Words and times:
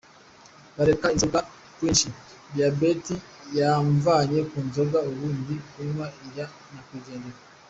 Bareka 0.75 1.05
inzoga 1.13 1.39
kwinshi 1.75 2.07
"Diyabeti 2.53 3.15
yamvanye 3.57 4.39
ku 4.49 4.57
nzoga 4.67 4.97
ubu 5.09 5.25
ndi 5.37 5.55
kunywa 5.69 6.05
iya 6.27 6.45
nyakwigendera! 6.71 7.39